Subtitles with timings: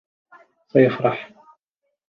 [0.67, 1.31] سيفرح.